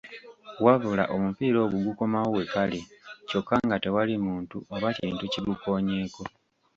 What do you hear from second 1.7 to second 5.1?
gukomawo we kali kyokka nga tewali muntu oba